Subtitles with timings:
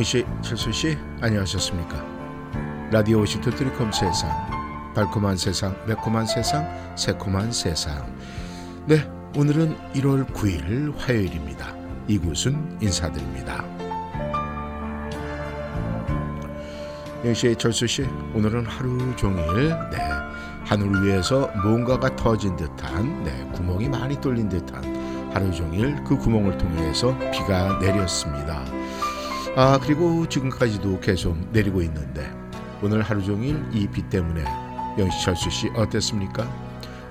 [0.00, 2.02] 영씨, 철수 씨, 안녕하셨습니까?
[2.90, 4.30] 라디오 오시트 트리콤 세상,
[4.94, 8.10] 달콤한 세상, 매콤한 세상, 새콤한 세상.
[8.86, 11.74] 네, 오늘은 1월 9일 화요일입니다.
[12.08, 13.62] 이곳은 인사드립니다.
[17.22, 19.98] 영씨, 철수 씨, 오늘은 하루 종일 네
[20.64, 27.14] 하늘 위에서 뭔가가 터진 듯한 네 구멍이 많이 뚫린 듯한 하루 종일 그 구멍을 통해서
[27.30, 28.59] 비가 내렸습니다.
[29.56, 32.30] 아 그리고 지금까지도 계속 내리고 있는데
[32.82, 34.44] 오늘 하루 종일 이 비 때문에
[34.98, 36.48] 영시철수 씨 어땠습니까?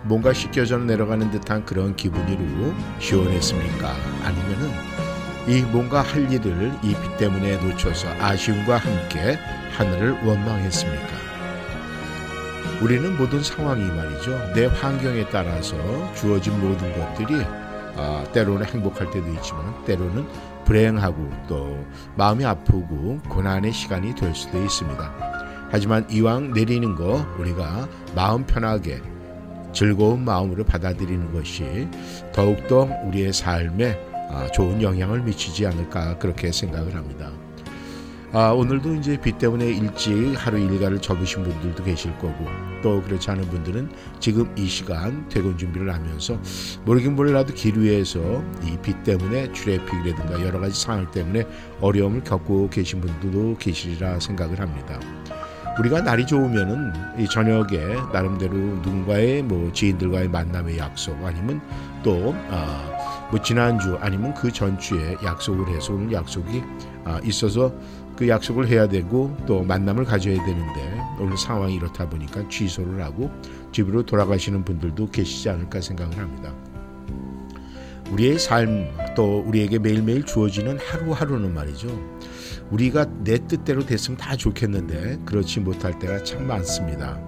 [0.04, 3.94] 뭔가 씻겨져 내려가는 듯한 그런 기분으로 시원했습니까?
[4.24, 4.72] 아니면은
[5.48, 9.38] 이 뭔가 할 일을 이 비 때문에 놓쳐서 아쉬움과 함께
[9.74, 11.08] 하늘을 원망했습니까?
[12.82, 14.32] 우리는 모든 상황이 말이죠.
[14.56, 15.76] 내 환경에 따라서
[16.16, 17.36] 주어진 모든 것들이
[17.98, 20.26] 아, 때로는 행복할 때도 있지만 때로는
[20.70, 21.84] 불행하고 또
[22.16, 25.68] 마음이 아프고 고난의 시간이 될 수도 있습니다.
[25.72, 29.02] 하지만 이왕 내리는 거 우리가 마음 편하게
[29.74, 31.88] 즐거운 마음으로 받아들이는 것이
[32.32, 37.32] 더욱더 우리의 삶에 아, 좋은 영향을 미치지 않을까 그렇게 생각을 합니다.
[38.32, 42.46] 아, 오늘도 이제 비 때문에 일찍 하루 일과를 접으신 분들도 계실 거고
[42.84, 46.40] 또 그렇지 않은 분들은 지금 이 시간 퇴근 준비를 하면서
[46.86, 48.20] 모르긴 몰라도 길 위에서
[48.64, 51.46] 이 비 때문에 트래픽이라든가 여러 가지 상황 때문에
[51.82, 55.00] 어려움을 겪고 계신 분들도 계시리라 생각을 합니다.
[55.80, 57.78] 우리가 날이 좋으면은 이 저녁에
[58.14, 61.62] 나름대로 누군가의 뭐 지인들과의 만남의 약속 아니면
[62.04, 66.64] 또 아, 뭐 지난주 아니면 그 전주에 약속을 해서 오늘 약속이
[67.06, 67.74] 아, 있어서
[68.20, 73.32] 그 약속을 해야 되고 또 만남을 가져야 되는데 오늘 상황이 이렇다 보니까 취소를 하고
[73.72, 76.54] 집으로 돌아가시는 분들도 계시지 않을까 생각을 합니다.
[78.12, 81.88] 우리의 삶 또 우리에게 매일매일 주어지는 하루하루는 말이죠.
[82.72, 87.20] 우리가 내 뜻대로 됐으면 다 좋겠는데 그렇지 못할 때가 참 많습니다.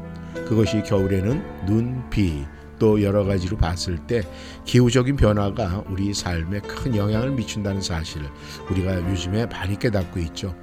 [0.48, 2.46] 그것이 겨울에는 눈, 비,
[2.80, 4.24] 또 여러 가지로 봤을 때
[4.64, 8.30] 기후적인 변화가 우리 삶에 큰 영향을 미친다는 사실을
[8.70, 10.56] 우리가 요즘에 많이 깨닫고 있죠.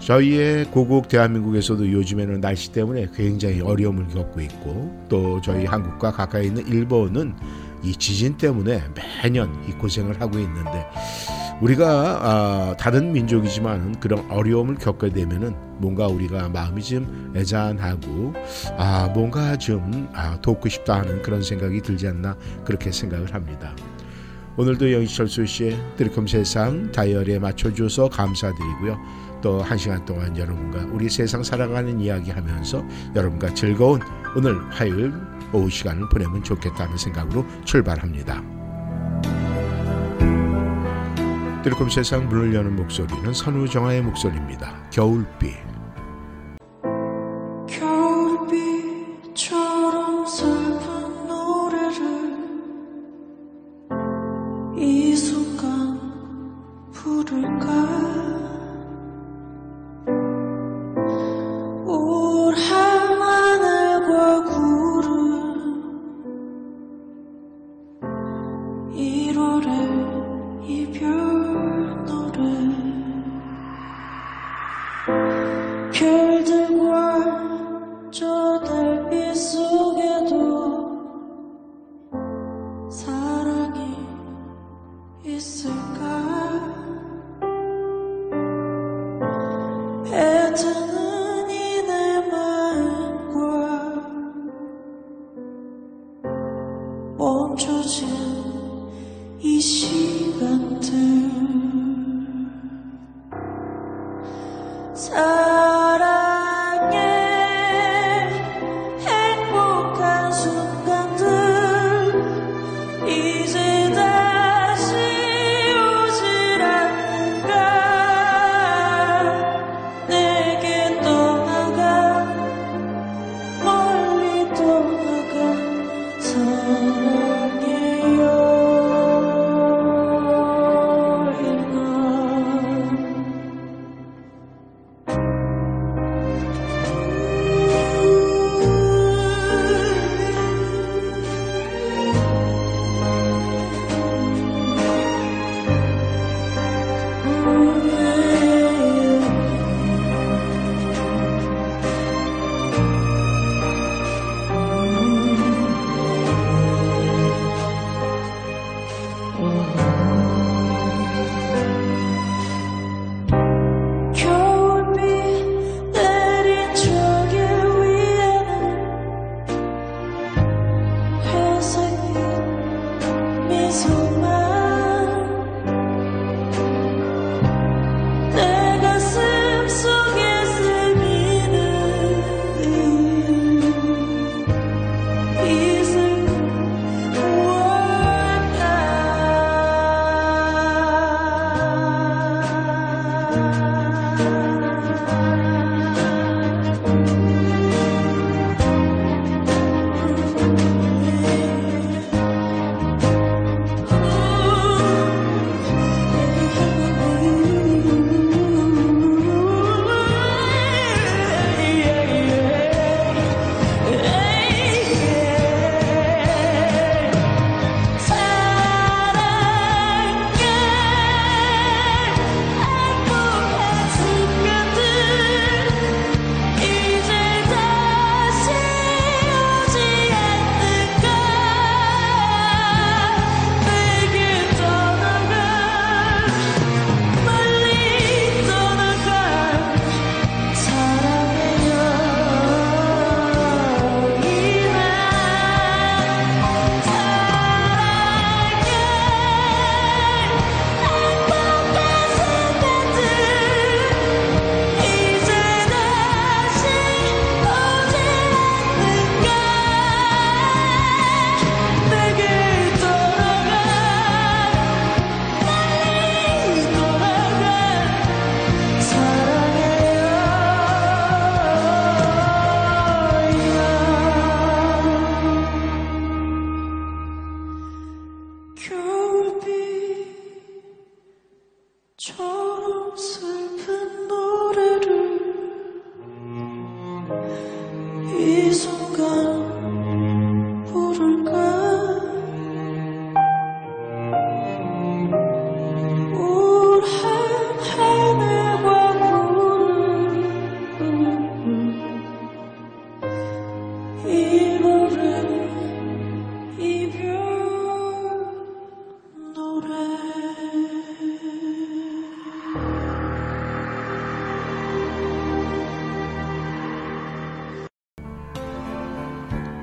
[0.00, 6.66] 저희의 고국 대한민국에서도 요즘에는 날씨 때문에 굉장히 어려움을 겪고 있고 또 저희 한국과 가까이 있는
[6.66, 7.34] 일본은
[7.82, 8.82] 이 지진 때문에
[9.22, 10.86] 매년 이 고생을 하고 있는데
[11.60, 11.86] 우리가
[12.22, 18.34] 아, 다른 민족이지만 그런 어려움을 겪게 되면은 뭔가 우리가 마음이 좀 애잔하고
[18.78, 23.74] 아 뭔가 좀 아, 돕고 싶다 하는 그런 생각이 들지 않나 그렇게 생각을 합니다.
[24.60, 29.00] 오늘도 영희철수 씨의 드리콤 세상 다이어리에 맞춰줘서 감사드리고요.
[29.40, 32.84] 또 한 시간 동안 여러분과 우리 세상 살아가는 이야기 하면서
[33.16, 34.00] 여러분과 즐거운
[34.36, 35.14] 오늘 화요일
[35.54, 38.42] 오후 시간을 보내면 좋겠다는 생각으로 출발합니다.
[41.62, 44.90] 드리콤 세상 문을 여는 목소리는 선우정아의 목소리입니다.
[44.90, 45.54] 겨울비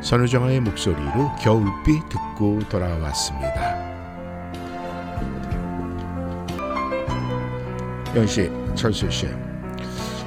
[0.08, 3.76] 선우정아의 목소리로 겨울비 듣고 돌아왔습니다.
[8.16, 9.28] 연씨, 철수 씨,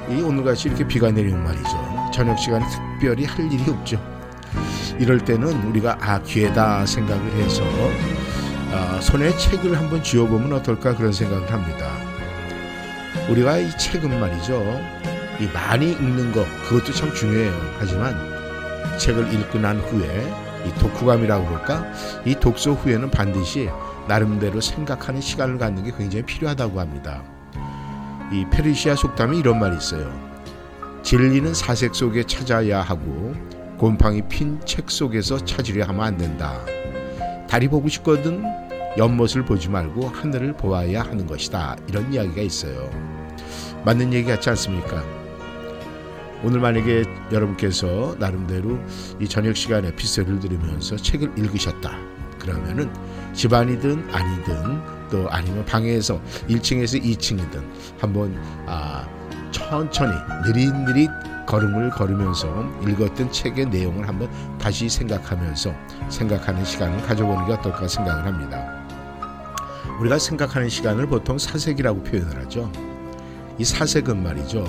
[0.07, 2.11] 이 오늘같이 이렇게 비가 내리는 말이죠.
[2.13, 3.99] 저녁 시간에 특별히 할 일이 없죠.
[4.99, 7.63] 이럴 때는 우리가 아 기회다 생각을 해서
[8.71, 11.89] 아, 손에 책을 한번 쥐어보면 어떨까 그런 생각을 합니다.
[13.31, 14.79] 우리가 이 책은 말이죠.
[15.39, 17.51] 이 많이 읽는 것 그것도 참 중요해요.
[17.79, 18.40] 하지만
[18.97, 20.31] 책을 읽고 난 후에
[20.65, 21.91] 이 독후감이라고 그럴까?
[22.25, 23.69] 이 독서 후에는 반드시
[24.07, 27.23] 나름대로 생각하는 시간을 갖는 게 굉장히 필요하다고 합니다.
[28.31, 30.11] 이 페르시아 속담에 이런 말이 있어요.
[31.03, 33.33] 진리는 사색 속에 찾아야 하고
[33.77, 36.59] 곰팡이 핀 책 속에서 찾으려 하면 안 된다.
[37.49, 38.43] 달이 보고 싶거든
[38.97, 41.75] 연못을 보지 말고 하늘을 보아야 하는 것이다.
[41.87, 42.89] 이런 이야기가 있어요.
[43.83, 45.20] 맞는 얘기 같지 않습니까?
[46.43, 48.79] 오늘 만약에 여러분께서 나름대로
[49.19, 51.91] 이 저녁 시간에 에피소드를 들으면서 책을 읽으셨다.
[52.39, 52.91] 그러면은
[53.33, 54.81] 집안이든 아니든
[55.11, 56.19] 또 아니면 방에서
[56.49, 57.63] 1층에서 2층이든
[57.99, 59.07] 한번 아,
[59.51, 60.13] 천천히
[60.47, 61.09] 느릿느릿
[61.45, 62.47] 걸음을 걸으면서
[62.87, 65.71] 읽었던 책의 내용을 한번 다시 생각하면서
[66.09, 68.81] 생각하는 시간을 가져보는 게 어떨까 생각을 합니다.
[69.99, 72.71] 우리가 생각하는 시간을 보통 사색이라고 표현을 하죠.
[73.59, 74.65] 이 사색은 말이죠.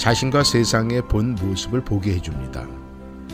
[0.00, 2.66] 자신과 세상의 본 모습을 보게 해줍니다.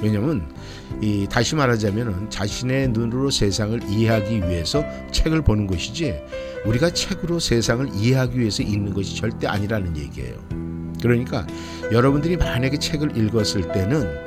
[0.02, 0.52] 왜냐하면
[1.00, 6.12] 이 다시 말하자면은 자신의 눈으로 세상을 이해하기 위해서 책을 보는 것이지
[6.66, 10.34] 우리가 책으로 세상을 이해하기 위해서 읽는 것이 절대 아니라는 얘기예요.
[11.00, 11.46] 그러니까
[11.92, 14.26] 여러분들이 만약에 책을 읽었을 때는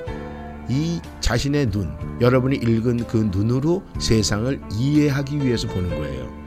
[0.70, 6.39] 이 자신의 눈, 여러분이 읽은 그 눈으로 세상을 이해하기 위해서 보는 거예요.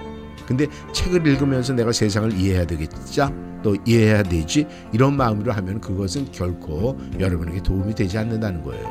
[0.47, 3.31] 근데 책을 읽으면서 내가 세상을 이해해야 되겠죠?
[3.63, 4.67] 또 이해해야 되지?
[4.93, 8.85] 이런 마음으로 하면 그것은 결코 여러분에게 도움이 되지 않는다는 거예요.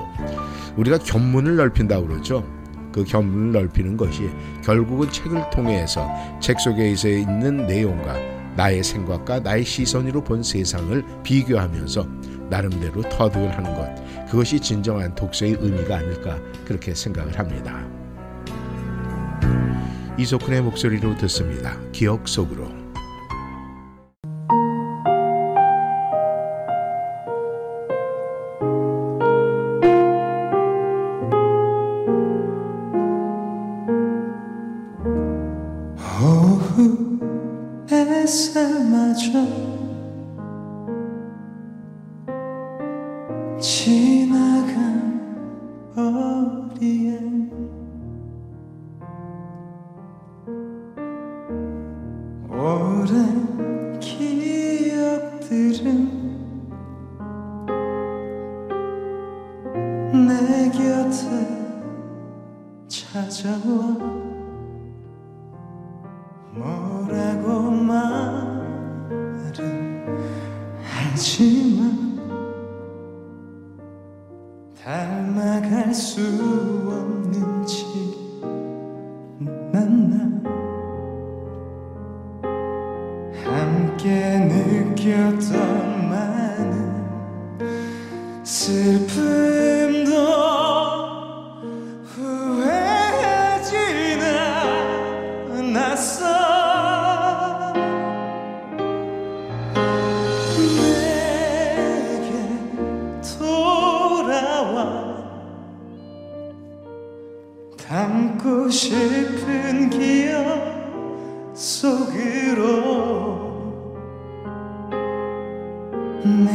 [0.77, 2.45] 우리가 견문을 넓힌다고 그러죠.
[2.91, 4.29] 그 견문을 넓히는 것이
[4.63, 6.07] 결국은 책을 통해서
[6.41, 8.17] 책 속에 있는 내용과
[8.55, 12.05] 나의 생각과 나의 시선으로 본 세상을 비교하면서
[12.49, 13.89] 나름대로 터득을 하는 것.
[14.29, 17.85] 그것이 진정한 독서의 의미가 아닐까 그렇게 생각을 합니다.
[20.21, 21.79] 이소큰의 목소리로 듣습니다.
[21.91, 22.80] 기억 속으로.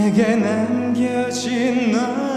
[0.07, 2.36] 내게 남겨진 너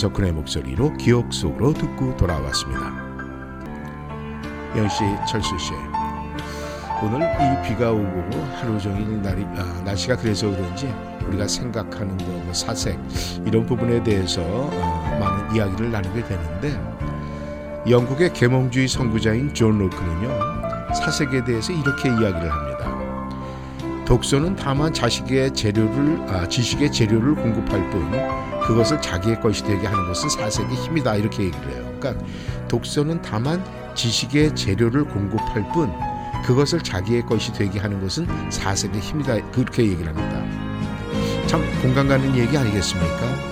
[0.00, 2.80] 이석훈의 목소리로 기억 속으로 듣고 돌아왔습니다.
[4.74, 5.72] 영희 씨, 철수 씨,
[7.02, 10.90] 오늘 이 비가 오고 하루 종일 날이 아, 날씨가 그래서 그런지
[11.26, 12.98] 우리가 생각하는 거, 뭐 사색
[13.44, 16.80] 이런 부분에 대해서 어, 많은 이야기를 나누게 되는데
[17.90, 24.04] 영국의 계몽주의 선구자인 존 로크는요 사색에 대해서 이렇게 이야기를 합니다.
[24.06, 28.39] 독서는 다만 자식의 재료를 아, 지식의 재료를 공급할 뿐
[28.70, 31.92] 그것을 자기의 것이 되게 하는 것은 사색의 힘이다 이렇게 얘기를 해요.
[31.98, 32.24] 그러니까
[32.68, 33.64] 독서는 다만
[33.96, 35.92] 지식의 재료를 공급할 뿐
[36.44, 41.48] 그것을 자기의 것이 되게 하는 것은 사색의 힘이다 그렇게 얘기를 합니다.
[41.48, 43.50] 참 공감 가는 얘기 아니겠습니까?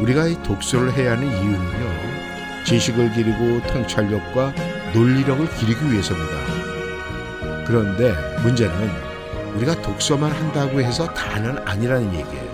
[0.00, 2.64] 우리가 이 독서를 해야 하는 이유는요.
[2.66, 4.52] 지식을 기르고 통찰력과
[4.92, 6.34] 논리력을 기르기 위해서입니다.
[7.68, 8.90] 그런데 문제는
[9.54, 12.49] 우리가 독서만 한다고 해서 다는 아니라는 얘기예요.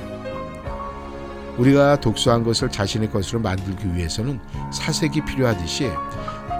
[1.58, 4.38] 우리가 독서한 것을 자신의 것으로 만들기 위해서는
[4.72, 5.90] 사색이 필요하듯이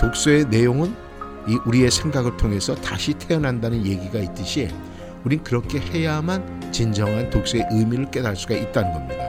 [0.01, 0.95] 독서의 내용은
[1.49, 4.69] 이 우리의 생각을 통해서 다시 태어난다는 얘기가 있듯이
[5.25, 9.25] 우린 그렇게 해야만 진정한 독서의 의미를 깨달을 수가 있다는 겁니다.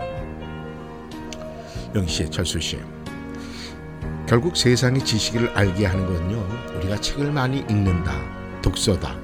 [1.95, 2.79] 영희 씨, 철수 씨.
[4.27, 6.45] 결국 세상의 지식을 알게 하는 건요.
[6.77, 8.13] 우리가 책을 많이 읽는다.
[8.61, 9.15] 독서다.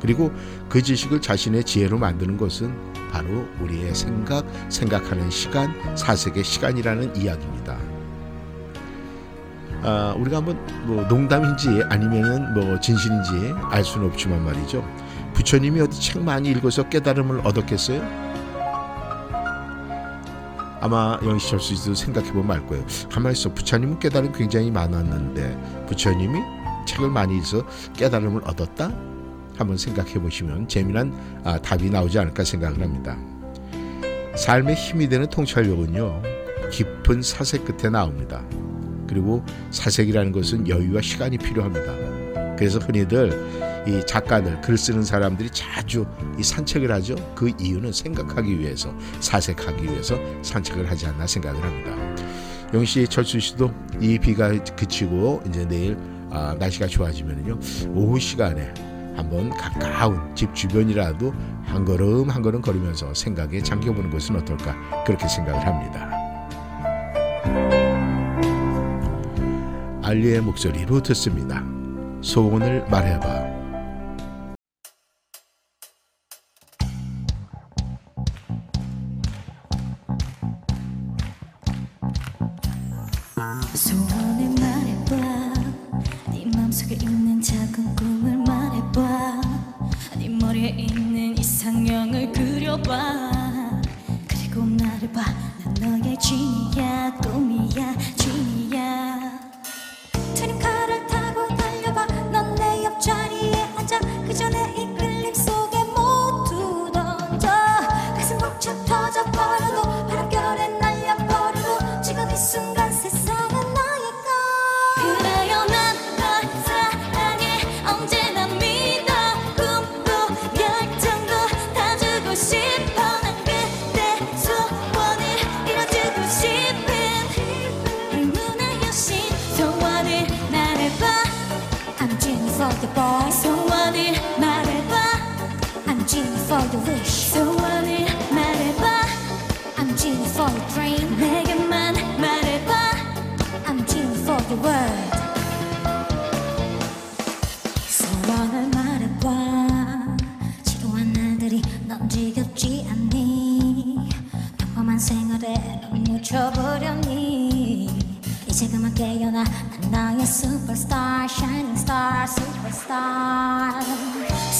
[0.00, 0.30] 그리고
[0.68, 7.78] 그 지식을 자신의 지혜로 만드는 것은 바로 우리의 생각, 생각하는 시간, 사색의 시간이라는 이야기입니다.
[9.84, 14.84] 아, 우리가 한번 뭐 농담인지 아니면은 뭐 진실인지 알 수는 없지만 말이죠.
[15.32, 18.02] 부처님이 어디 책 많이 읽어서 깨달음을 얻었겠어요?
[20.80, 22.84] 아마 영시철 수도 생각해 보면 알 거예요.
[23.12, 23.54] 가만히 있어.
[23.54, 26.40] 부처님은 깨달음 굉장히 많았는데 부처님이
[26.84, 29.13] 책을 많이 읽어서 깨달음을 얻었다?
[29.56, 31.12] 한번 생각해 보시면 재미난
[31.44, 33.16] 아, 답이 나오지 않을까 생각을 합니다.
[34.36, 36.22] 삶의 힘이 되는 통찰력은요
[36.70, 38.44] 깊은 사색 끝에 나옵니다.
[39.08, 42.56] 그리고 사색이라는 것은 여유와 시간이 필요합니다.
[42.56, 43.30] 그래서 흔히들
[43.86, 46.06] 이 작가들 글 쓰는 사람들이 자주
[46.38, 47.14] 이 산책을 하죠.
[47.34, 51.94] 그 이유는 생각하기 위해서 사색하기 위해서 산책을 하지 않나 생각을 합니다.
[52.72, 55.96] 영시 철수 씨도 이 비가 그치고 이제 내일
[56.30, 57.58] 아, 날씨가 좋아지면요
[57.94, 58.72] 오후 시간에
[59.16, 61.32] 한번 가까운 집 주변이라도
[61.64, 64.74] 한 걸음 한 걸음 걸으면서 생각에 잠겨보는 것은 어떨까
[65.04, 66.10] 그렇게 생각을 합니다.
[70.02, 71.64] 알리의 목소리로 듣습니다.
[72.20, 73.53] 소원을 말해봐.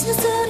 [0.04, 0.43] 신소리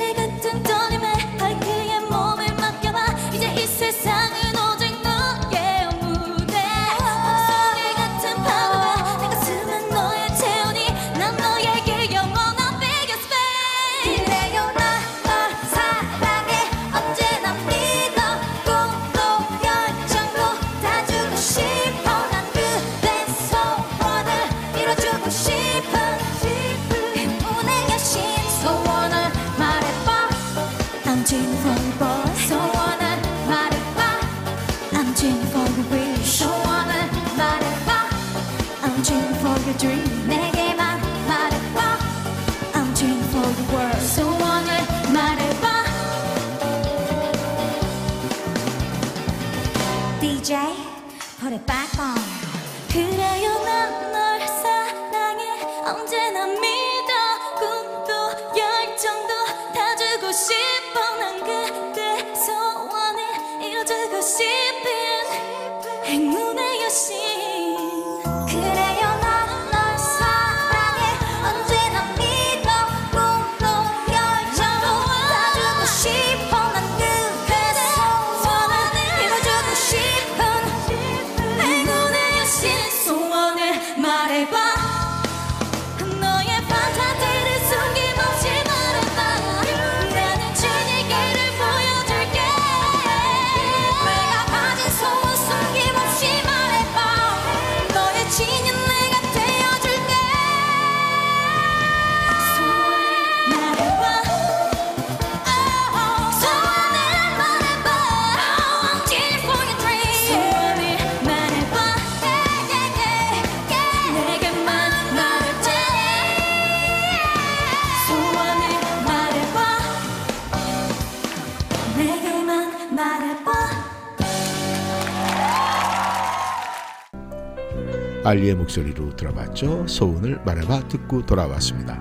[128.34, 129.86] 알리의 목소리로 들어봤죠.
[129.86, 132.00] 소원을 말해봐 듣고 돌아왔습니다.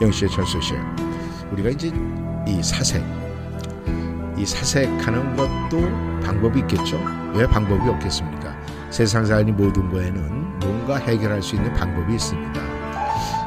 [0.00, 0.74] 영씨의 철수 씨,
[1.52, 1.90] 우리가 이제
[2.46, 3.02] 이 사색,
[4.36, 5.80] 이 사색하는 것도
[6.22, 7.00] 방법이 있겠죠.
[7.34, 8.54] 왜 방법이 없겠습니까?
[8.90, 12.60] 세상 살이 모든 거에는 뭔가 해결할 수 있는 방법이 있습니다.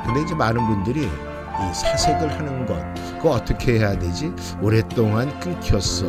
[0.05, 2.83] 근데 이제 많은 분들이 이 사색을 하는 것,
[3.17, 4.33] 그거 어떻게 해야 되지?
[4.59, 6.07] 오랫동안 끊겼어.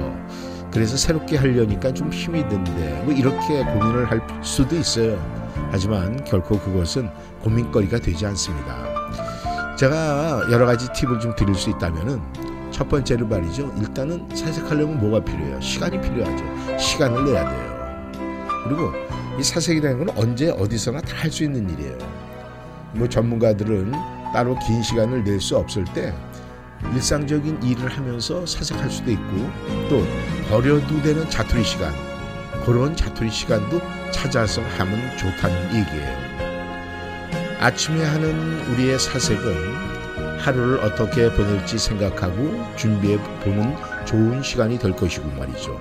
[0.73, 5.19] 그래서 새롭게 하려니까 좀 힘이 든데 뭐 이렇게 고민을 할 수도 있어요.
[5.71, 7.09] 하지만 결코 그것은
[7.43, 8.77] 고민거리가 되지 않습니다.
[9.77, 12.21] 제가 여러 가지 팁을 좀 드릴 수 있다면은
[12.71, 13.73] 첫 번째로 말이죠.
[13.79, 15.61] 일단은 사색하려면 뭐가 필요해요?
[15.61, 16.79] 시간이 필요하죠.
[16.79, 18.11] 시간을 내야 돼요.
[18.65, 18.93] 그리고
[19.39, 21.97] 이 사색이라는 건 언제 어디서나 다 할 수 있는 일이에요.
[22.93, 23.93] 뭐 전문가들은
[24.33, 26.13] 따로 긴 시간을 낼 수 없을 때
[26.95, 29.51] 일상적인 일을 하면서 사색할 수도 있고
[29.89, 30.05] 또
[30.49, 31.93] 버려도 되는 자투리 시간
[32.65, 33.81] 그런 자투리 시간도
[34.13, 36.31] 찾아서 하면 좋다는 얘기예요.
[37.61, 45.79] 아침에 하는 우리의 사색은 하루를 어떻게 보낼지 생각하고 준비해 보는 좋은 시간이 될 것이고 말이죠.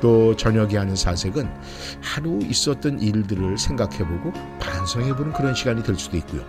[0.00, 1.48] 또 저녁에 하는 사색은
[2.02, 6.42] 하루 있었던 일들을 생각해보고 반성해보는 그런 시간이 될 수도 있고요.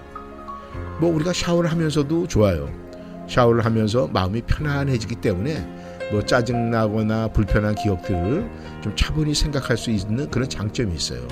[1.00, 2.85] 뭐 우리가 샤워를 하면서도 좋아요.
[3.28, 5.68] 샤워를 하면서 마음이 편안해지기 때문에
[6.12, 8.50] 뭐 짜증나거나 불편한 기억들을
[8.82, 11.28] 좀 차분히 생각할 수 있는 그런 장점이 있어요.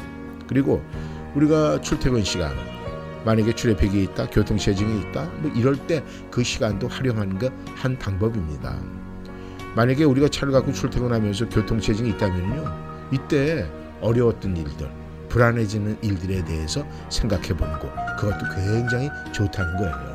[0.47, 0.82] 그리고
[1.36, 2.51] 우리가 출퇴근 시간
[3.25, 8.75] 만약에 출애픽이 있다, 교통체증이 있다, 뭐 이럴 때 그 시간도 활용하는 게 한 방법입니다.
[9.75, 13.65] 만약에 우리가 차를 갖고 출퇴근하면서 교통체증이 있다면요, 이때
[14.01, 14.89] 어려웠던 일들,
[15.29, 20.12] 불안해지는 일들에 대해서 생각해 보는 것, 그것도 굉장히 좋다는 거예요.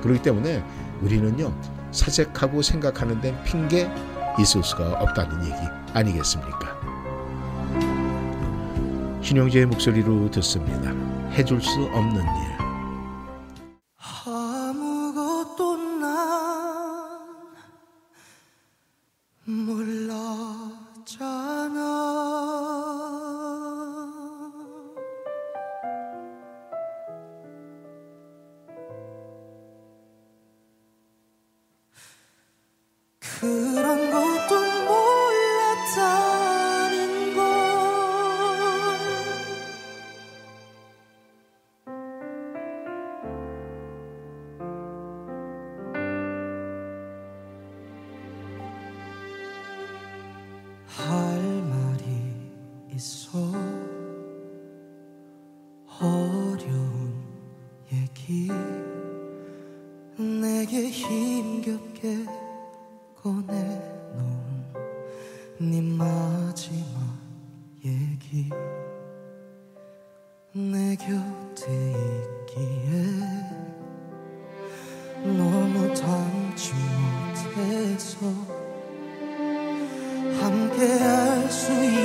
[0.00, 0.62] 그렇기 때문에
[1.02, 1.52] 우리는요,
[1.92, 3.90] 사색하고 생각하는 데는 핑계
[4.38, 5.56] 있을 수가 없다는 얘기
[5.92, 6.80] 아니겠습니까?
[9.22, 10.92] 신영재의 목소리로 듣습니다.
[11.32, 12.49] 해줄 수 없는 일.
[80.40, 81.99] 함께 할 수 있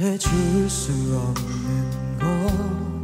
[0.00, 3.02] 해줄 수 없는 건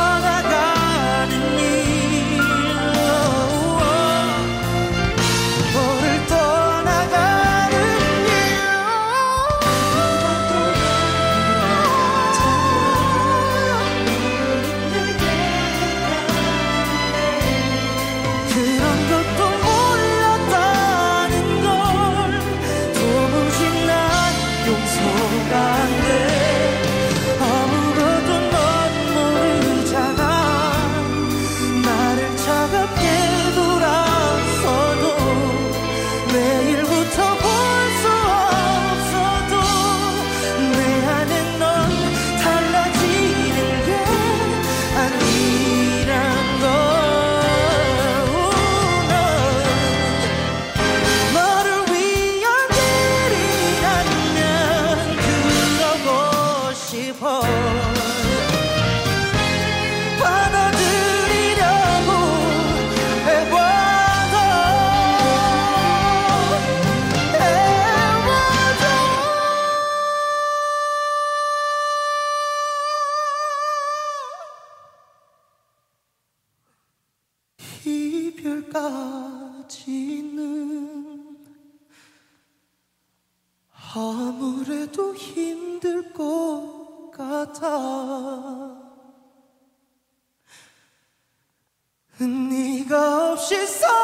[93.51, 94.02] 네가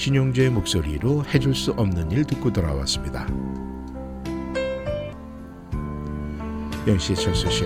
[0.00, 3.26] 신용재의 목소리로 해줄 수 없는 일 듣고 돌아왔습니다.
[6.86, 7.64] 영씨 철수 씨,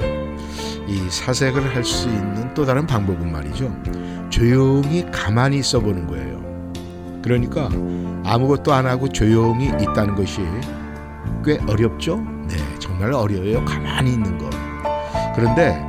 [0.88, 3.72] 이 사색을 할 수 있는 또 다른 방법은 말이죠.
[4.30, 6.42] 조용히 가만히 있어 보는 거예요.
[7.22, 7.68] 그러니까
[8.24, 10.40] 아무것도 안 하고 조용히 있다는 것이
[11.44, 12.16] 꽤 어렵죠?
[12.48, 13.64] 네, 정말 어려워요.
[13.64, 14.50] 가만히 있는 거.
[15.36, 15.80] 그런데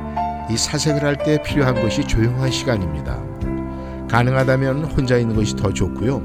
[0.48, 3.20] 이 사색을 할 때 필요한 것이 조용한 시간입니다.
[4.08, 6.22] 가능하다면 혼자 있는 것이 더 좋고요.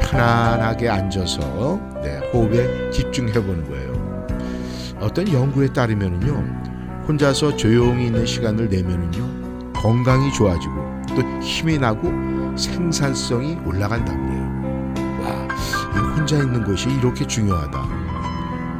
[0.00, 4.26] 편안하게 앉아서 네, 호흡에 집중해 보는 거예요.
[5.00, 6.44] 어떤 연구에 따르면요,
[7.08, 10.74] 혼자서 조용히 있는 시간을 내면은요, 건강이 좋아지고
[11.08, 12.12] 또 힘이 나고
[12.56, 14.94] 생산성이 올라간다고 해요.
[15.22, 15.48] 와,
[15.94, 18.04] 이 혼자 있는 것이 이렇게 중요하다.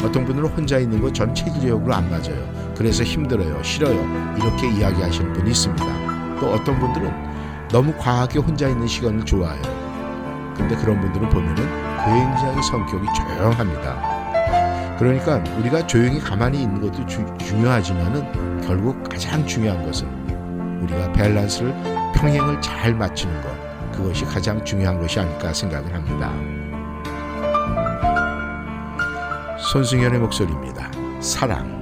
[0.05, 2.75] 어떤 분들은 혼자 있는 거 전 체질적으로 안 맞아요.
[2.77, 4.35] 그래서 힘들어요, 싫어요.
[4.37, 5.85] 이렇게 이야기하시는 분이 있습니다.
[6.41, 7.11] 또 어떤 분들은
[7.75, 9.61] 너무 과하게 혼자 있는 시간을 좋아해요.
[10.57, 14.97] 근데 그런 분들은 보면은 굉장히 성격이 조용합니다.
[14.97, 20.07] 그러니까 우리가 조용히 가만히 있는 것도 주- 중요하지만은 결국 가장 중요한 것은
[20.83, 21.75] 우리가 밸런스를
[22.15, 23.49] 평행을 잘 맞추는 것
[23.91, 26.31] 그것이 가장 중요한 것이 아닐까 생각을 합니다.
[29.59, 30.93] 손승연의 목소리입니다.
[31.21, 31.74] 사랑.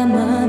[0.00, 0.39] lama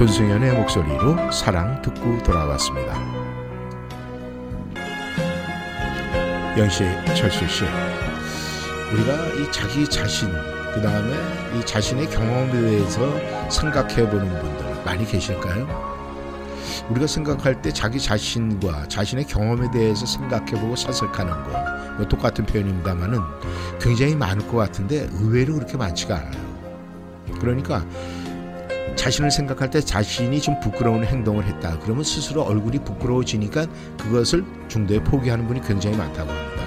[0.00, 2.94] 손승현의 목소리로 사랑 듣고 돌아왔습니다.
[6.56, 6.84] 영씨,
[7.14, 7.64] 철수 씨,
[8.94, 10.30] 우리가 이 자기 자신,
[10.72, 11.12] 그 다음에
[11.54, 13.12] 이 자신의 경험에 대해서
[13.50, 15.68] 생각해보는 분들 많이 계실까요?
[16.88, 21.50] 우리가 생각할 때 자기 자신과 자신의 경험에 대해서 생각해보고 사색하는 거,
[21.98, 23.18] 뭐 똑같은 표현입니다만은
[23.78, 26.50] 굉장히 많을 것 같은데 의외로 그렇게 많지가 않아요.
[27.38, 27.84] 그러니까
[29.00, 31.78] 자신을 생각할 때 자신이 좀 부끄러운 행동을 했다.
[31.80, 33.66] 그러면 스스로 얼굴이 부끄러워지니까
[33.98, 36.64] 그것을 중도에 포기하는 분이 굉장히 많다고 합니다.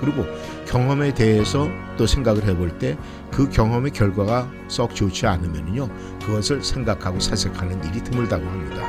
[0.00, 0.24] 그리고
[0.66, 2.96] 경험에 대해서 또 생각을 해볼 때
[3.30, 5.88] 그 경험의 결과가 썩 좋지 않으면요
[6.24, 8.82] 그것을 생각하고 사색하는 일이 드물다고 합니다.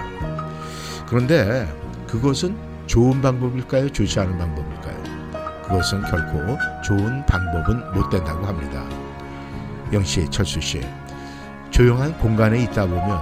[1.08, 1.68] 그런데
[2.08, 2.58] 그것은
[2.88, 3.90] 좋은 방법일까요?
[3.90, 5.04] 좋지 않은 방법일까요?
[5.64, 8.84] 그것은 결코 좋은 방법은 못 된다고 합니다.
[9.94, 10.82] 영씨, 철수 씨,
[11.72, 13.20] 조용한 공간에 있다 보면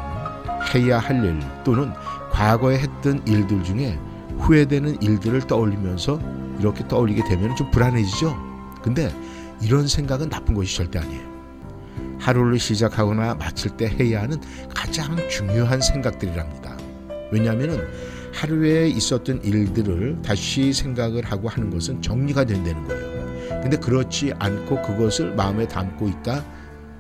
[0.74, 1.92] 해야 할 일 또는
[2.32, 3.98] 과거에 했던 일들 중에
[4.40, 6.20] 후회되는 일들을 떠올리면서
[6.60, 8.36] 이렇게 떠올리게 되면 좀 불안해지죠.
[8.82, 9.14] 근데
[9.62, 11.30] 이런 생각은 나쁜 것이 절대 아니에요.
[12.20, 14.38] 하루를 시작하거나 마칠 때 해야 하는
[14.74, 16.78] 가장 중요한 생각들이랍니다.
[17.32, 17.88] 왜냐하면
[18.34, 23.62] 하루에 있었던 일들을 다시 생각을 하고 하는 것은 정리가 된다는 거예요.
[23.62, 26.44] 근데 그렇지 않고 그것을 마음에 담고 있다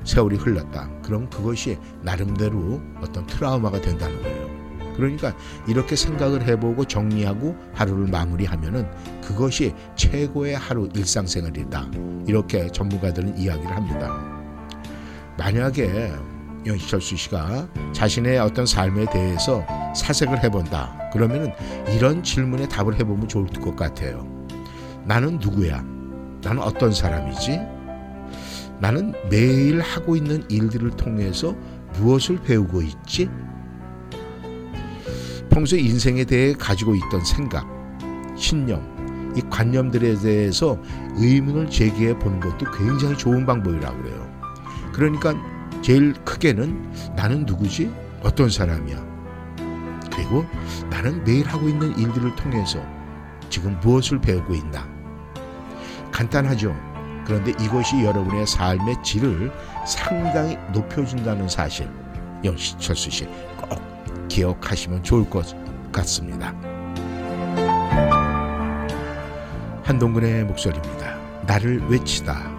[0.10, 0.90] 세월이 흘렀다.
[1.04, 4.50] 그럼 그것이 나름대로 어떤 트라우마가 된다는 거예요.
[4.96, 5.36] 그러니까
[5.68, 8.90] 이렇게 생각을 해보고 정리하고 하루를 마무리하면은
[9.22, 11.92] 그것이 최고의 하루 일상생활이다.
[12.28, 14.20] 이렇게 전문가들은 이야기를 합니다.
[15.38, 16.12] 만약에
[16.66, 19.64] 영희철수 씨가 자신의 어떤 삶에 대해서
[19.96, 21.12] 사색을 해본다.
[21.14, 21.54] 그러면은
[21.96, 24.28] 이런 질문에 답을 해보면 좋을 것 같아요.
[25.06, 25.84] 나는 누구야?
[26.42, 27.79] 나는 어떤 사람이지?
[28.80, 31.56] 나는 매일 하고 있는 일들을 통해서
[31.98, 33.30] 무엇을 배우고 있지?
[35.50, 37.68] 평소 인생에 대해 가지고 있던 생각,
[38.38, 40.82] 신념, 이 관념들에 대해서
[41.16, 44.30] 의문을 제기해 보는 것도 굉장히 좋은 방법이라고 그래요.
[44.94, 45.34] 그러니까
[45.82, 47.92] 제일 크게는 나는 누구지?
[48.22, 49.08] 어떤 사람이야?
[50.14, 50.46] 그리고
[50.90, 52.82] 나는 매일 하고 있는 일들을 통해서
[53.50, 54.88] 지금 무엇을 배우고 있나?
[56.12, 56.89] 간단하죠.
[57.30, 59.52] 그런데 이것이 여러분의 삶의 질을
[59.86, 61.88] 상당히 높여준다는 사실,
[62.44, 63.28] 영시철수 씨
[63.62, 63.80] 꼭
[64.28, 65.56] 기억하시면 좋을 것
[65.92, 66.56] 같습니다.
[69.84, 71.20] 한동근의 목소리입니다.
[71.46, 72.59] 나를 외치다.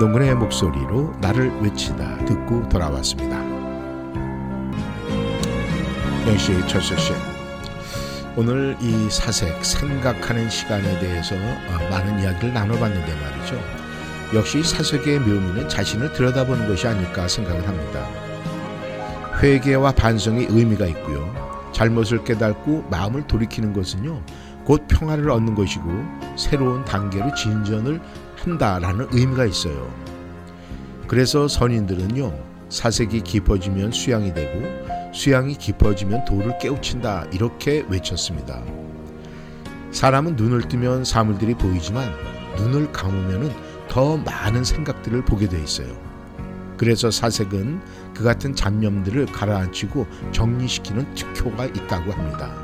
[0.00, 3.36] 한동근의 목소리로 나를 외치다 듣고 돌아왔습니다.
[6.26, 7.12] 영씨, 철수 씨.
[8.34, 13.60] 오늘 이 사색 생각하는 시간에 대해서 어, 많은 이야기를 나눠봤는데 말이죠.
[14.34, 18.08] 역시 사색의 묘미는 자신을 들여다보는 것이 아닐까 생각을 합니다.
[19.42, 21.30] 회개와 반성의 의미가 있고요.
[21.72, 24.22] 잘못을 깨닫고 마음을 돌이키는 것은요.
[24.64, 25.90] 곧 평화를 얻는 것이고
[26.36, 28.00] 새로운 단계로 진전을
[28.42, 29.92] 한다라는 의미가 있어요.
[31.06, 32.50] 그래서 선인들은요.
[32.68, 34.62] 사색이 깊어지면 수양이 되고
[35.12, 38.62] 수양이 깊어지면 돌을 깨우친다 이렇게 외쳤습니다.
[39.90, 42.08] 사람은 눈을 뜨면 사물들이 보이지만
[42.56, 43.52] 눈을 감으면
[43.88, 45.88] 더 많은 생각들을 보게 돼 있어요.
[46.76, 47.80] 그래서 사색은
[48.14, 52.54] 그 같은 잡념들을 가라앉히고 정리시키는 특효가 있다고 합니다.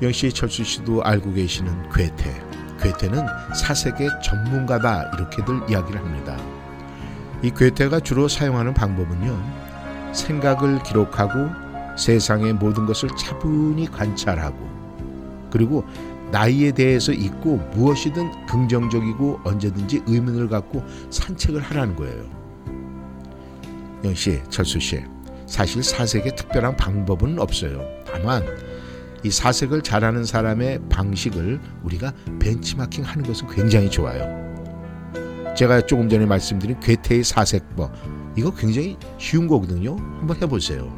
[0.00, 2.51] 영시 철수 씨도 알고 계시는 괴테.
[2.82, 3.24] 괴테는
[3.54, 6.36] 사색의 전문가다 이렇게들 이야기를 합니다.
[7.42, 9.62] 이 괴테가 주로 사용하는 방법은요.
[10.12, 11.48] 생각을 기록하고
[11.96, 14.56] 세상의 모든 것을 차분히 관찰하고
[15.50, 15.84] 그리고
[16.30, 22.24] 나이에 대해서 잊고 무엇이든 긍정적이고 언제든지 의문을 갖고 산책을 하라는 거예요.
[24.04, 25.02] 영 씨, 철수 씨,
[25.46, 27.84] 사실 사색에 특별한 방법은 없어요.
[28.10, 28.42] 다만
[29.24, 34.42] 이 사색을 잘하는 사람의 방식을 우리가 벤치마킹 하는 것은 굉장히 좋아요.
[35.56, 37.92] 제가 조금 전에 말씀드린 괴테의 사색법
[38.36, 39.96] 이거 굉장히 쉬운 거거든요.
[40.18, 40.94] 한번 해보세요.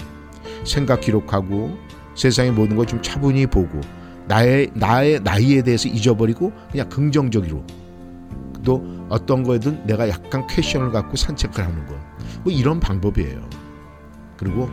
[0.64, 1.76] 생각 기록하고
[2.14, 3.80] 세상의 모든 걸 좀 차분히 보고
[4.26, 7.64] 나의 나의 나이에 대해서 잊어버리고 그냥 긍정적으로
[8.64, 11.94] 또 어떤 거에든 내가 약간 퀘션을 갖고 산책을 하는 거.
[12.42, 13.50] 뭐 이런 방법이에요.
[14.38, 14.70] 그리고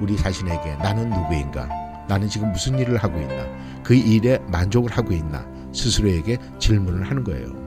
[0.00, 1.68] 우리 자신에게 나는 누구인가?
[2.08, 3.46] 나는 지금 무슨 일을 하고 있나?
[3.82, 5.46] 그 일에 만족을 하고 있나?
[5.72, 7.66] 스스로에게 질문을 하는 거예요.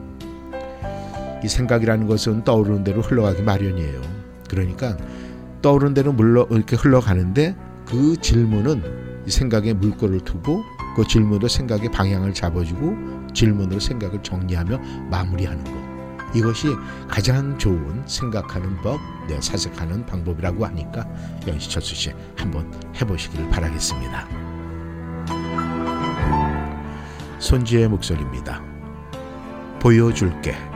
[1.42, 4.00] 이 생각이라는 것은 떠오르는 대로 흘러가기 마련이에요.
[4.48, 4.96] 그러니까
[5.62, 10.62] 떠오르는 대로 물러 이렇게 흘러가는데 그 질문은 이 생각에 물꼬를 두고
[10.96, 14.78] 그 질문으로 생각의 방향을 잡아주고 질문으로 생각을 정리하며
[15.10, 15.79] 마무리하는 것.
[16.34, 16.68] 이것이
[17.08, 21.06] 가장 좋은 생각하는 법, 네, 사색하는 방법이라고 하니까
[21.46, 24.28] 영시철수 씨 한번 해보시기를 바라겠습니다.
[27.38, 28.62] 손지의 목소리입니다.
[29.80, 30.69] 보여줄게.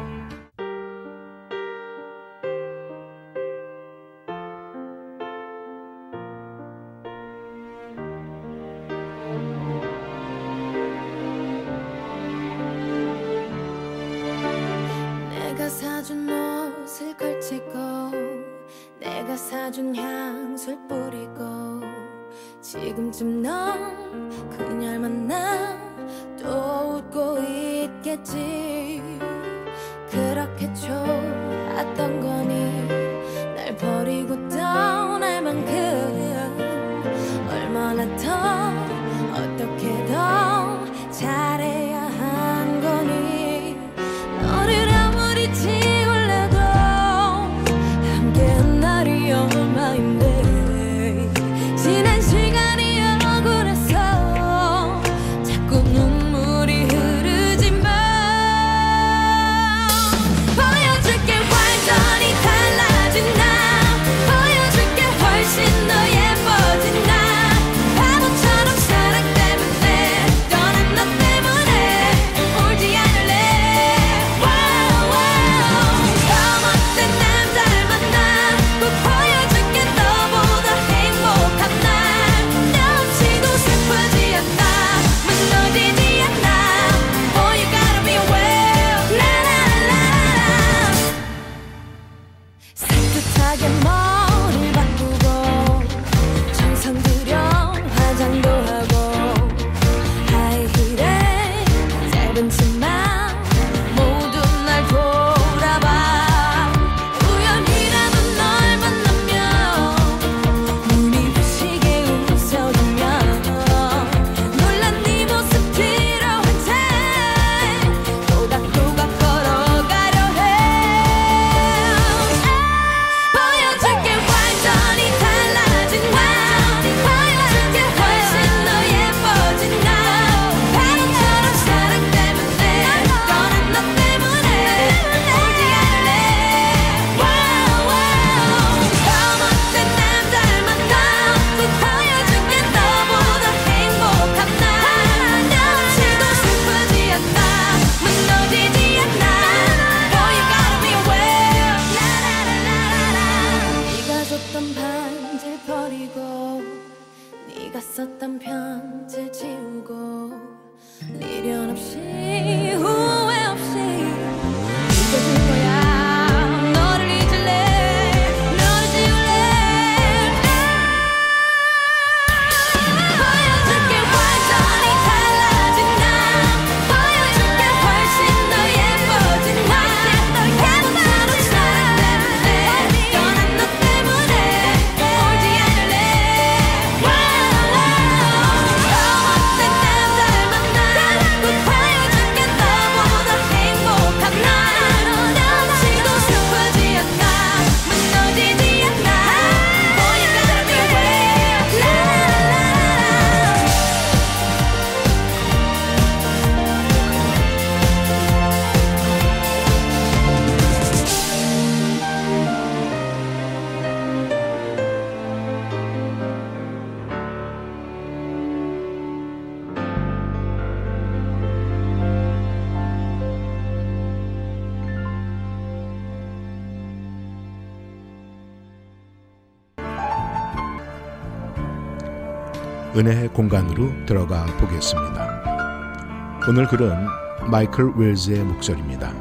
[233.04, 236.40] 은혜의 공간으로 들어가 보겠습니다.
[236.48, 237.06] 오늘 글은
[237.50, 239.12] 마이클 웰즈의 목소리입니다.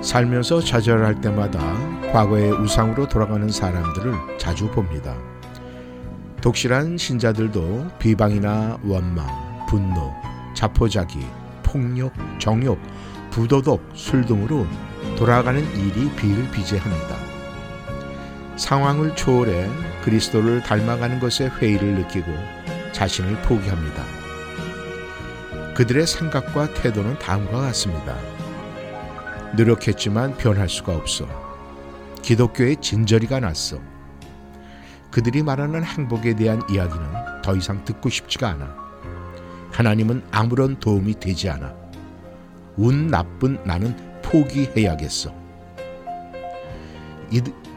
[0.00, 1.58] 살면서 좌절할 때마다
[2.12, 5.16] 과거의 우상으로 돌아가는 사람들을 자주 봅니다.
[6.40, 9.26] 독실한 신자들도 비방이나 원망,
[9.68, 10.12] 분노,
[10.54, 11.26] 자포자기,
[11.64, 12.78] 폭력, 정욕,
[13.32, 14.64] 부도덕, 술 등으로
[15.16, 17.27] 돌아가는 일이 비일비재합니다.
[18.58, 19.68] 상황을 초월해
[20.02, 22.26] 그리스도를 닮아가는 것에 회의를 느끼고
[22.92, 24.04] 자신을 포기합니다.
[25.74, 28.16] 그들의 생각과 태도는 다음과 같습니다.
[29.56, 31.26] 노력했지만 변할 수가 없어.
[32.22, 33.78] 기독교의 진저리가 났어.
[35.12, 38.76] 그들이 말하는 행복에 대한 이야기는 더 이상 듣고 싶지가 않아.
[39.70, 41.72] 하나님은 아무런 도움이 되지 않아.
[42.76, 45.32] 운 나쁜 나는 포기해야겠어.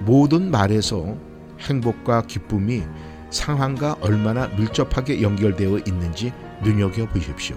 [0.02, 1.16] 이 모든 말에서
[1.60, 2.84] 행복과 기쁨이
[3.30, 6.34] 상황과 얼마나 밀접하게 연결되어 있는지
[6.64, 7.56] 눈여겨 보십시오.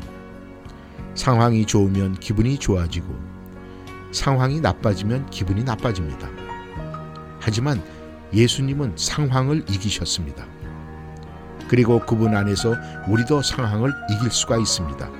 [1.14, 3.14] 상황이 좋으면 기분이 좋아지고
[4.12, 6.28] 상황이 나빠지면 기분이 나빠집니다.
[7.40, 7.82] 하지만
[8.32, 10.46] 예수님은 상황을 이기셨습니다.
[11.68, 12.74] 그리고 그분 안에서
[13.08, 15.10] 우리도 상황을 이길 수가 있습니다.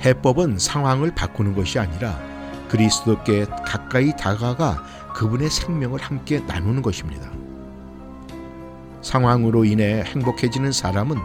[0.00, 2.29] 해법은 상황을 바꾸는 것이 아니라
[2.70, 4.82] 그리스도께 가까이 다가가
[5.14, 7.28] 그분의 생명을 함께 나누는 것입니다.
[9.02, 11.16] 상황으로 인해 행복해지는 사람은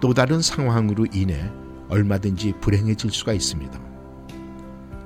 [0.00, 1.50] 또 다른 상황으로 인해
[1.88, 3.80] 얼마든지 불행해질 수가 있습니다.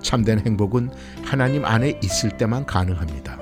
[0.02, 0.90] 참된 행복은
[1.24, 3.38] 하나님 안에 있을 때만 가능합니다.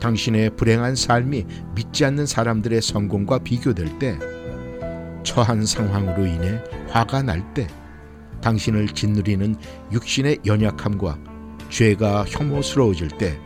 [0.00, 4.18] 당신의 불행한 삶이 믿지 않는 사람들의 성공과 비교될 때,
[5.22, 7.68] 처한 상황으로 인해 화가 날 때,
[8.40, 9.56] 당신을 짓누리는
[9.92, 11.18] 육신의 연약함과
[11.70, 13.38] 죄가 혐오스러워질 때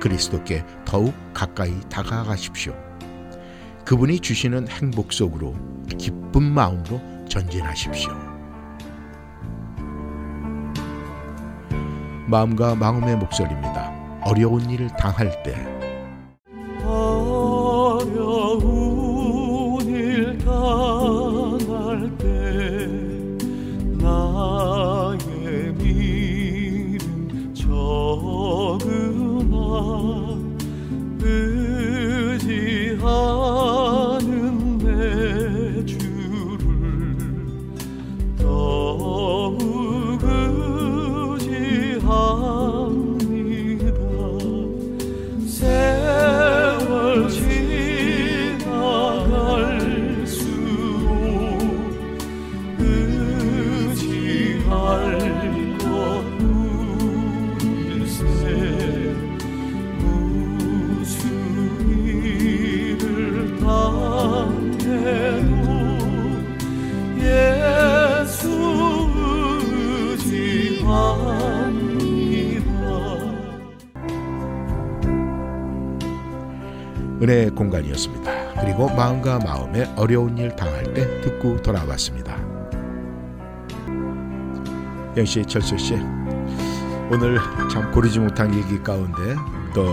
[0.00, 2.74] 그리스도께 더욱 가까이 다가가십시오.
[3.84, 5.54] 그분이 주시는 행복 속으로
[5.98, 8.12] 기쁜 마음으로 전진하십시오.
[12.26, 13.92] 마음과 마음의 목소리입니다.
[14.24, 15.71] 어려운 일을 당할 때
[80.12, 82.36] 어려운 일 당할 때 듣고 돌아왔습니다.
[85.16, 85.94] 영씨, 철수 씨,
[87.10, 87.38] 오늘
[87.70, 89.34] 참 고르지 못한 얘기 가운데
[89.74, 89.88] 또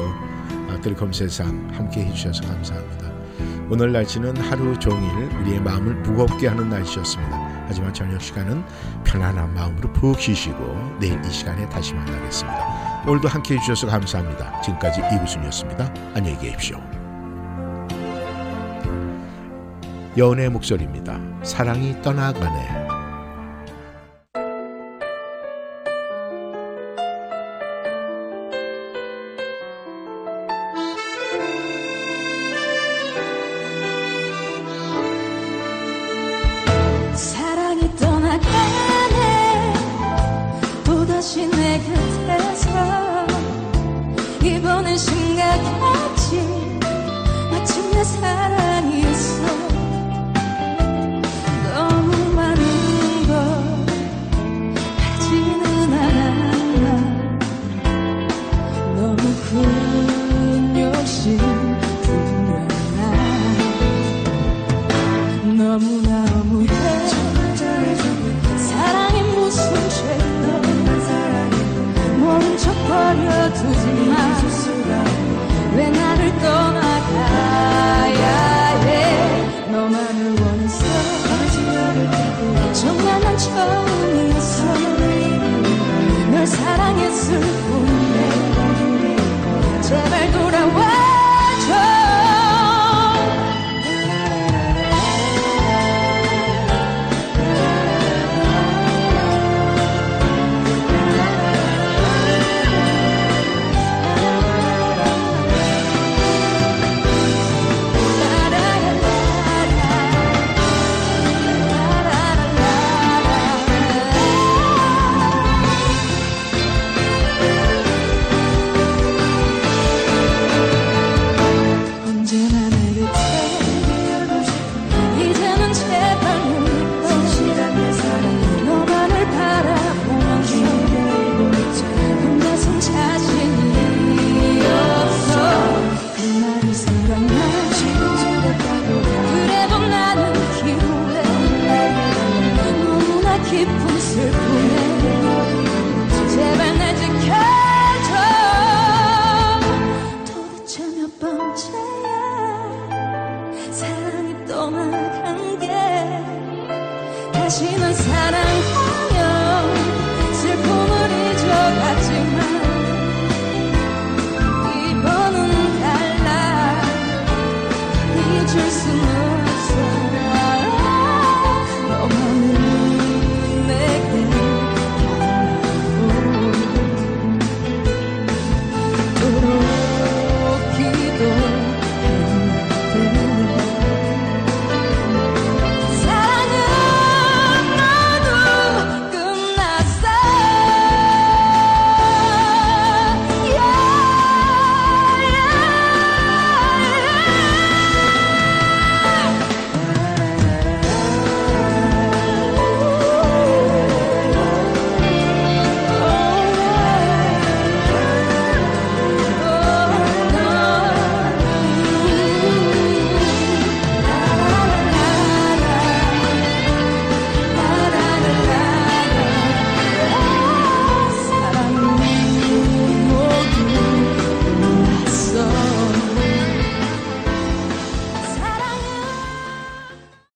[0.69, 3.09] 아들컴 세상 함께 해주셔서 감사합니다.
[3.69, 5.09] 오늘 날씨는 하루 종일
[5.41, 7.65] 우리의 마음을 무겁게 하는 날씨였습니다.
[7.67, 8.63] 하지만 저녁 시간은
[9.05, 13.03] 편안한 마음으로 푹 쉬시고 내일 이 시간에 다시 만나겠습니다.
[13.07, 14.59] 오늘도 함께 해주셔서 감사합니다.
[14.61, 15.93] 지금까지 이구순이었습니다.
[16.15, 16.88] 안녕히 계십시오.
[20.17, 21.19] 연애 목소리입니다.
[21.43, 22.98] 사랑이 떠나가네.